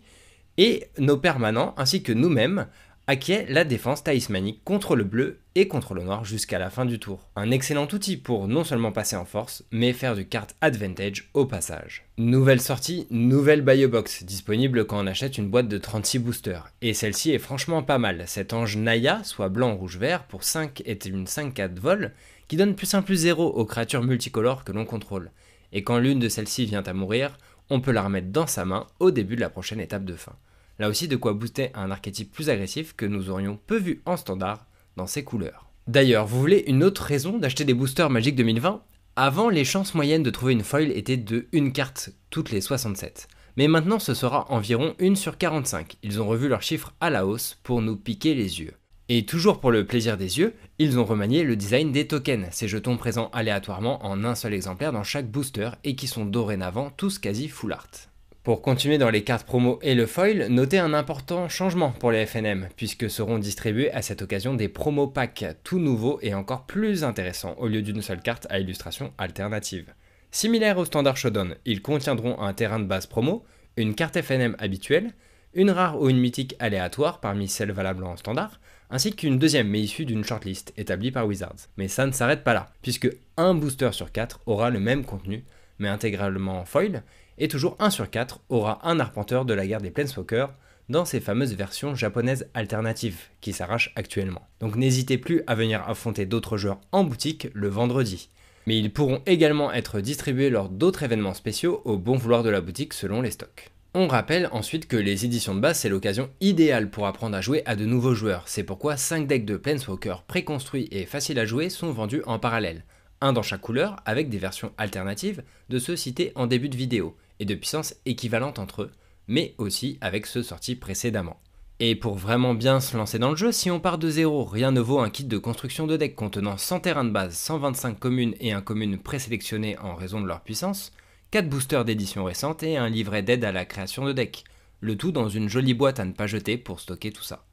et 0.57 0.87
nos 0.99 1.17
permanents 1.17 1.75
ainsi 1.75 2.01
que 2.01 2.13
nous-mêmes 2.13 2.67
acquiert 3.07 3.45
la 3.49 3.65
défense 3.65 4.03
talismanique 4.03 4.61
contre 4.63 4.95
le 4.95 5.03
bleu 5.03 5.39
et 5.55 5.67
contre 5.67 5.93
le 5.93 6.03
noir 6.03 6.23
jusqu'à 6.23 6.57
la 6.57 6.69
fin 6.69 6.85
du 6.85 6.99
tour. 6.99 7.27
Un 7.35 7.51
excellent 7.51 7.87
outil 7.91 8.17
pour 8.17 8.47
non 8.47 8.63
seulement 8.63 8.91
passer 8.91 9.15
en 9.15 9.25
force, 9.25 9.63
mais 9.71 9.93
faire 9.93 10.15
du 10.15 10.25
card 10.25 10.47
advantage 10.61 11.29
au 11.33 11.45
passage. 11.45 12.05
Nouvelle 12.17 12.61
sortie, 12.61 13.05
nouvelle 13.11 13.61
Biobox, 13.61 14.23
disponible 14.23 14.85
quand 14.85 15.03
on 15.03 15.07
achète 15.07 15.37
une 15.37 15.49
boîte 15.49 15.67
de 15.67 15.77
36 15.77 16.19
boosters. 16.19 16.71
Et 16.81 16.93
celle-ci 16.93 17.31
est 17.31 17.39
franchement 17.39 17.83
pas 17.83 17.97
mal. 17.97 18.23
Cet 18.25 18.53
ange 18.53 18.77
Naya, 18.77 19.21
soit 19.23 19.49
blanc, 19.49 19.75
rouge, 19.75 19.97
vert, 19.97 20.23
pour 20.23 20.43
5 20.43 20.81
est 20.85 21.05
une 21.05 21.25
5-4 21.25 21.79
vol, 21.79 22.13
qui 22.47 22.55
donne 22.55 22.75
plus 22.75 22.93
1 22.93 23.01
plus 23.01 23.17
0 23.17 23.45
aux 23.45 23.65
créatures 23.65 24.03
multicolores 24.03 24.63
que 24.63 24.71
l'on 24.71 24.85
contrôle. 24.85 25.31
Et 25.73 25.83
quand 25.83 25.97
l'une 25.97 26.19
de 26.19 26.29
celles-ci 26.29 26.65
vient 26.65 26.83
à 26.83 26.93
mourir, 26.93 27.37
on 27.69 27.81
peut 27.81 27.91
la 27.91 28.03
remettre 28.03 28.27
dans 28.27 28.47
sa 28.47 28.63
main 28.63 28.87
au 28.99 29.11
début 29.11 29.35
de 29.35 29.41
la 29.41 29.49
prochaine 29.49 29.79
étape 29.79 30.05
de 30.05 30.15
fin. 30.15 30.35
Là 30.83 30.89
aussi 30.89 31.07
de 31.07 31.15
quoi 31.15 31.31
booster 31.31 31.71
un 31.75 31.91
archétype 31.91 32.29
plus 32.29 32.49
agressif 32.49 32.93
que 32.93 33.05
nous 33.05 33.29
aurions 33.29 33.57
peu 33.67 33.77
vu 33.77 34.01
en 34.05 34.17
standard 34.17 34.65
dans 34.97 35.07
ses 35.07 35.23
couleurs. 35.23 35.69
D'ailleurs, 35.87 36.27
vous 36.27 36.37
voulez 36.37 36.65
une 36.67 36.83
autre 36.83 37.03
raison 37.03 37.37
d'acheter 37.37 37.63
des 37.63 37.73
boosters 37.73 38.09
Magic 38.09 38.35
2020 38.35 38.83
Avant, 39.15 39.47
les 39.47 39.63
chances 39.63 39.95
moyennes 39.95 40.23
de 40.23 40.29
trouver 40.29 40.51
une 40.51 40.65
foil 40.65 40.91
étaient 40.91 41.15
de 41.15 41.47
une 41.53 41.71
carte 41.71 42.09
toutes 42.29 42.51
les 42.51 42.59
67. 42.59 43.29
Mais 43.55 43.69
maintenant, 43.69 43.97
ce 43.97 44.13
sera 44.13 44.51
environ 44.51 44.93
1 44.99 45.15
sur 45.15 45.37
45. 45.37 45.95
Ils 46.03 46.21
ont 46.21 46.27
revu 46.27 46.49
leurs 46.49 46.63
chiffres 46.63 46.93
à 46.99 47.09
la 47.09 47.25
hausse 47.25 47.57
pour 47.63 47.81
nous 47.81 47.95
piquer 47.95 48.35
les 48.35 48.59
yeux. 48.59 48.73
Et 49.07 49.25
toujours 49.25 49.61
pour 49.61 49.71
le 49.71 49.85
plaisir 49.85 50.17
des 50.17 50.39
yeux, 50.39 50.53
ils 50.79 50.99
ont 50.99 51.05
remanié 51.05 51.45
le 51.45 51.55
design 51.55 51.93
des 51.93 52.07
tokens, 52.07 52.47
ces 52.51 52.67
jetons 52.67 52.97
présents 52.97 53.31
aléatoirement 53.31 54.05
en 54.05 54.25
un 54.25 54.35
seul 54.35 54.53
exemplaire 54.53 54.91
dans 54.91 55.03
chaque 55.03 55.31
booster 55.31 55.69
et 55.85 55.95
qui 55.95 56.07
sont 56.07 56.25
dorénavant 56.25 56.89
tous 56.89 57.19
quasi 57.19 57.47
full 57.47 57.71
art. 57.71 58.12
Pour 58.43 58.61
continuer 58.61 58.97
dans 58.97 59.09
les 59.09 59.23
cartes 59.23 59.47
promo 59.47 59.79
et 59.81 59.95
le 59.95 60.05
foil, 60.05 60.47
notez 60.49 60.77
un 60.77 60.93
important 60.93 61.47
changement 61.47 61.91
pour 61.91 62.11
les 62.11 62.25
FNM, 62.25 62.67
puisque 62.75 63.09
seront 63.09 63.39
distribués 63.39 63.89
à 63.93 64.01
cette 64.01 64.21
occasion 64.21 64.53
des 64.53 64.67
promo 64.67 65.07
packs 65.07 65.45
tout 65.63 65.79
nouveaux 65.79 66.19
et 66.21 66.33
encore 66.33 66.65
plus 66.65 67.05
intéressants 67.05 67.55
au 67.57 67.69
lieu 67.69 67.81
d'une 67.81 68.01
seule 68.01 68.21
carte 68.21 68.45
à 68.49 68.59
illustration 68.59 69.13
alternative. 69.17 69.93
Similaire 70.29 70.77
au 70.77 70.83
standard 70.83 71.15
Shodown, 71.15 71.55
ils 71.63 71.81
contiendront 71.81 72.37
un 72.41 72.51
terrain 72.51 72.81
de 72.81 72.85
base 72.85 73.05
promo, 73.05 73.45
une 73.77 73.95
carte 73.95 74.21
FNM 74.21 74.57
habituelle, 74.59 75.13
une 75.53 75.71
rare 75.71 76.01
ou 76.01 76.09
une 76.09 76.19
mythique 76.19 76.57
aléatoire 76.59 77.21
parmi 77.21 77.47
celles 77.47 77.71
valables 77.71 78.03
en 78.03 78.17
standard, 78.17 78.59
ainsi 78.89 79.15
qu'une 79.15 79.39
deuxième 79.39 79.69
mais 79.69 79.79
issue 79.79 80.03
d'une 80.03 80.25
shortlist 80.25 80.73
établie 80.75 81.11
par 81.11 81.27
Wizards. 81.27 81.69
Mais 81.77 81.87
ça 81.87 82.05
ne 82.05 82.11
s'arrête 82.11 82.43
pas 82.43 82.53
là, 82.53 82.73
puisque 82.81 83.09
un 83.37 83.53
booster 83.55 83.93
sur 83.93 84.11
4 84.11 84.41
aura 84.47 84.69
le 84.69 84.81
même 84.81 85.05
contenu, 85.05 85.45
mais 85.79 85.87
intégralement 85.87 86.59
en 86.59 86.65
foil, 86.65 87.03
et 87.37 87.47
toujours 87.47 87.75
1 87.79 87.89
sur 87.89 88.09
4 88.09 88.41
aura 88.49 88.87
un 88.87 88.99
arpenteur 88.99 89.45
de 89.45 89.53
la 89.53 89.65
guerre 89.65 89.81
des 89.81 89.91
Planeswalkers 89.91 90.53
dans 90.89 91.05
ces 91.05 91.19
fameuses 91.19 91.55
versions 91.55 91.95
japonaises 91.95 92.47
alternatives 92.53 93.19
qui 93.41 93.53
s'arrachent 93.53 93.93
actuellement. 93.95 94.47
Donc 94.59 94.75
n'hésitez 94.75 95.17
plus 95.17 95.43
à 95.47 95.55
venir 95.55 95.83
affronter 95.87 96.25
d'autres 96.25 96.57
joueurs 96.57 96.81
en 96.91 97.03
boutique 97.03 97.47
le 97.53 97.69
vendredi. 97.69 98.29
Mais 98.67 98.77
ils 98.77 98.91
pourront 98.91 99.21
également 99.25 99.73
être 99.73 99.99
distribués 99.99 100.49
lors 100.49 100.69
d'autres 100.69 101.03
événements 101.03 101.33
spéciaux 101.33 101.81
au 101.85 101.97
bon 101.97 102.15
vouloir 102.15 102.43
de 102.43 102.49
la 102.49 102.61
boutique 102.61 102.93
selon 102.93 103.21
les 103.21 103.31
stocks. 103.31 103.69
On 103.95 104.07
rappelle 104.07 104.49
ensuite 104.51 104.87
que 104.87 104.97
les 104.97 105.25
éditions 105.25 105.53
de 105.53 105.59
base 105.59 105.79
c'est 105.79 105.89
l'occasion 105.89 106.29
idéale 106.41 106.89
pour 106.89 107.05
apprendre 107.05 107.37
à 107.37 107.41
jouer 107.41 107.61
à 107.65 107.75
de 107.75 107.85
nouveaux 107.85 108.15
joueurs, 108.15 108.43
c'est 108.47 108.63
pourquoi 108.63 108.97
5 108.97 109.27
decks 109.27 109.45
de 109.45 109.55
Planeswalker 109.55 110.23
préconstruits 110.27 110.87
et 110.91 111.05
faciles 111.05 111.37
à 111.37 111.45
jouer 111.45 111.69
sont 111.69 111.91
vendus 111.91 112.23
en 112.25 112.39
parallèle, 112.39 112.85
un 113.21 113.33
dans 113.33 113.43
chaque 113.43 113.61
couleur 113.61 113.97
avec 114.05 114.29
des 114.29 114.39
versions 114.39 114.73
alternatives 114.77 115.43
de 115.69 115.77
ceux 115.77 115.95
cités 115.95 116.31
en 116.33 116.47
début 116.47 116.69
de 116.69 116.75
vidéo, 116.75 117.15
et 117.39 117.45
de 117.45 117.55
puissance 117.55 117.95
équivalente 118.05 118.59
entre 118.59 118.83
eux, 118.83 118.91
mais 119.27 119.55
aussi 119.57 119.97
avec 120.01 120.25
ceux 120.25 120.43
sortis 120.43 120.75
précédemment. 120.75 121.39
Et 121.79 121.95
pour 121.95 122.15
vraiment 122.15 122.53
bien 122.53 122.79
se 122.79 122.95
lancer 122.95 123.19
dans 123.19 123.31
le 123.31 123.35
jeu, 123.35 123.51
si 123.51 123.71
on 123.71 123.79
part 123.79 123.97
de 123.97 124.09
zéro, 124.09 124.45
rien 124.45 124.71
ne 124.71 124.79
vaut 124.79 124.99
un 124.99 125.09
kit 125.09 125.25
de 125.25 125.37
construction 125.37 125.87
de 125.87 125.97
deck 125.97 126.15
contenant 126.15 126.57
100 126.57 126.81
terrains 126.81 127.03
de 127.03 127.09
base, 127.09 127.35
125 127.35 127.99
communes 127.99 128.35
et 128.39 128.53
un 128.53 128.61
commune 128.61 128.97
présélectionné 128.97 129.77
en 129.79 129.95
raison 129.95 130.21
de 130.21 130.27
leur 130.27 130.41
puissance, 130.41 130.91
4 131.31 131.49
boosters 131.49 131.83
d'édition 131.83 132.23
récente 132.23 132.63
et 132.63 132.77
un 132.77 132.89
livret 132.89 133.23
d'aide 133.23 133.43
à 133.43 133.51
la 133.51 133.65
création 133.65 134.05
de 134.05 134.13
deck, 134.13 134.43
le 134.81 134.95
tout 134.95 135.11
dans 135.11 135.29
une 135.29 135.49
jolie 135.49 135.73
boîte 135.73 135.99
à 135.99 136.05
ne 136.05 136.11
pas 136.11 136.27
jeter 136.27 136.57
pour 136.57 136.79
stocker 136.79 137.11
tout 137.11 137.23
ça. 137.23 137.45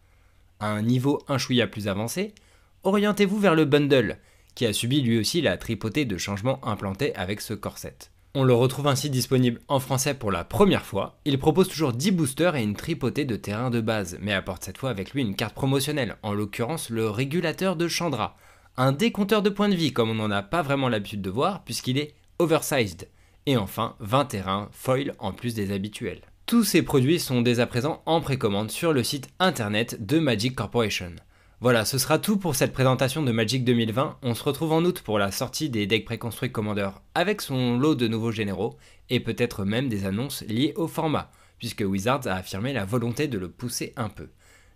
À 0.60 0.70
un 0.70 0.82
niveau 0.82 1.22
un 1.28 1.38
chouïa 1.38 1.66
plus 1.66 1.88
avancé, 1.88 2.34
orientez-vous 2.82 3.38
vers 3.38 3.54
le 3.54 3.64
bundle, 3.64 4.18
qui 4.54 4.66
a 4.66 4.72
subi 4.72 5.00
lui 5.00 5.18
aussi 5.18 5.40
la 5.40 5.56
tripotée 5.56 6.04
de 6.04 6.18
changements 6.18 6.64
implantés 6.66 7.14
avec 7.14 7.40
ce 7.40 7.54
corset. 7.54 7.96
On 8.32 8.44
le 8.44 8.54
retrouve 8.54 8.86
ainsi 8.86 9.10
disponible 9.10 9.60
en 9.66 9.80
français 9.80 10.14
pour 10.14 10.30
la 10.30 10.44
première 10.44 10.86
fois. 10.86 11.18
Il 11.24 11.40
propose 11.40 11.66
toujours 11.66 11.92
10 11.92 12.12
boosters 12.12 12.54
et 12.54 12.62
une 12.62 12.76
tripotée 12.76 13.24
de 13.24 13.34
terrain 13.34 13.70
de 13.70 13.80
base, 13.80 14.18
mais 14.20 14.32
apporte 14.32 14.62
cette 14.62 14.78
fois 14.78 14.90
avec 14.90 15.10
lui 15.10 15.22
une 15.22 15.34
carte 15.34 15.56
promotionnelle, 15.56 16.14
en 16.22 16.32
l'occurrence 16.32 16.90
le 16.90 17.10
régulateur 17.10 17.74
de 17.74 17.88
Chandra. 17.88 18.36
Un 18.76 18.92
décompteur 18.92 19.42
de 19.42 19.50
points 19.50 19.68
de 19.68 19.74
vie 19.74 19.92
comme 19.92 20.10
on 20.10 20.14
n'en 20.14 20.30
a 20.30 20.42
pas 20.42 20.62
vraiment 20.62 20.88
l'habitude 20.88 21.22
de 21.22 21.30
voir 21.30 21.64
puisqu'il 21.64 21.98
est 21.98 22.14
oversized. 22.38 23.08
Et 23.46 23.56
enfin 23.56 23.96
20 23.98 24.26
terrains 24.26 24.68
foil 24.70 25.14
en 25.18 25.32
plus 25.32 25.54
des 25.54 25.72
habituels. 25.72 26.20
Tous 26.46 26.62
ces 26.62 26.82
produits 26.82 27.18
sont 27.18 27.42
dès 27.42 27.58
à 27.58 27.66
présent 27.66 28.00
en 28.06 28.20
précommande 28.20 28.70
sur 28.70 28.92
le 28.92 29.02
site 29.02 29.28
internet 29.40 30.06
de 30.06 30.20
Magic 30.20 30.54
Corporation. 30.54 31.16
Voilà, 31.62 31.84
ce 31.84 31.98
sera 31.98 32.18
tout 32.18 32.38
pour 32.38 32.56
cette 32.56 32.72
présentation 32.72 33.22
de 33.22 33.32
Magic 33.32 33.64
2020. 33.64 34.16
On 34.22 34.34
se 34.34 34.42
retrouve 34.42 34.72
en 34.72 34.82
août 34.82 35.02
pour 35.02 35.18
la 35.18 35.30
sortie 35.30 35.68
des 35.68 35.86
decks 35.86 36.06
préconstruits 36.06 36.50
Commander 36.50 36.88
avec 37.14 37.42
son 37.42 37.76
lot 37.76 37.94
de 37.94 38.08
nouveaux 38.08 38.32
généraux 38.32 38.78
et 39.10 39.20
peut-être 39.20 39.66
même 39.66 39.90
des 39.90 40.06
annonces 40.06 40.42
liées 40.48 40.72
au 40.76 40.88
format, 40.88 41.30
puisque 41.58 41.84
Wizards 41.86 42.26
a 42.26 42.36
affirmé 42.36 42.72
la 42.72 42.86
volonté 42.86 43.28
de 43.28 43.36
le 43.36 43.50
pousser 43.50 43.92
un 43.96 44.08
peu. 44.08 44.30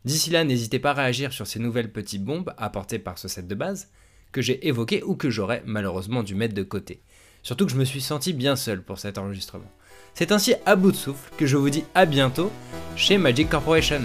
D'ici 0.04 0.28
là, 0.28 0.44
n'hésitez 0.44 0.78
pas 0.78 0.90
à 0.90 0.94
réagir 0.94 1.32
sur 1.32 1.46
ces 1.46 1.58
nouvelles 1.58 1.90
petites 1.90 2.22
bombes 2.22 2.52
apportées 2.58 2.98
par 2.98 3.16
ce 3.16 3.28
set 3.28 3.48
de 3.48 3.54
base 3.54 3.88
que 4.30 4.42
j'ai 4.42 4.68
évoqué 4.68 5.02
ou 5.04 5.14
que 5.14 5.30
j'aurais 5.30 5.62
malheureusement 5.64 6.22
dû 6.22 6.34
mettre 6.34 6.54
de 6.54 6.64
côté. 6.64 7.00
Surtout 7.42 7.64
que 7.64 7.72
je 7.72 7.78
me 7.78 7.86
suis 7.86 8.02
senti 8.02 8.34
bien 8.34 8.56
seul 8.56 8.82
pour 8.82 8.98
cet 8.98 9.16
enregistrement. 9.16 9.72
C'est 10.12 10.32
ainsi 10.32 10.54
à 10.66 10.76
bout 10.76 10.92
de 10.92 10.96
souffle 10.96 11.32
que 11.38 11.46
je 11.46 11.56
vous 11.56 11.70
dis 11.70 11.84
à 11.94 12.04
bientôt 12.04 12.52
chez 12.94 13.16
Magic 13.16 13.48
Corporation. 13.48 14.02